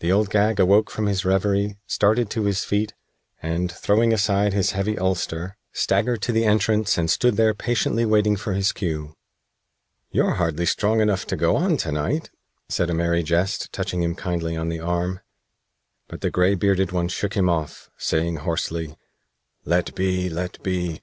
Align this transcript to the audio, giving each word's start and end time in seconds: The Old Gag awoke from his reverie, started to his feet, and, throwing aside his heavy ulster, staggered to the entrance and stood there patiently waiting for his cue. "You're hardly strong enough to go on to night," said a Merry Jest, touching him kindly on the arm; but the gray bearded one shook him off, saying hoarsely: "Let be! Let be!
The 0.00 0.12
Old 0.12 0.28
Gag 0.28 0.60
awoke 0.60 0.90
from 0.90 1.06
his 1.06 1.24
reverie, 1.24 1.78
started 1.86 2.28
to 2.28 2.44
his 2.44 2.64
feet, 2.64 2.92
and, 3.40 3.72
throwing 3.72 4.12
aside 4.12 4.52
his 4.52 4.72
heavy 4.72 4.98
ulster, 4.98 5.56
staggered 5.72 6.20
to 6.20 6.32
the 6.32 6.44
entrance 6.44 6.98
and 6.98 7.10
stood 7.10 7.36
there 7.38 7.54
patiently 7.54 8.04
waiting 8.04 8.36
for 8.36 8.52
his 8.52 8.72
cue. 8.72 9.14
"You're 10.10 10.34
hardly 10.34 10.66
strong 10.66 11.00
enough 11.00 11.26
to 11.28 11.34
go 11.34 11.56
on 11.56 11.78
to 11.78 11.90
night," 11.92 12.28
said 12.68 12.90
a 12.90 12.94
Merry 12.94 13.22
Jest, 13.22 13.72
touching 13.72 14.02
him 14.02 14.14
kindly 14.14 14.54
on 14.54 14.68
the 14.68 14.80
arm; 14.80 15.20
but 16.08 16.20
the 16.20 16.30
gray 16.30 16.54
bearded 16.54 16.92
one 16.92 17.08
shook 17.08 17.32
him 17.32 17.48
off, 17.48 17.88
saying 17.96 18.36
hoarsely: 18.44 18.98
"Let 19.64 19.94
be! 19.94 20.28
Let 20.28 20.62
be! 20.62 21.00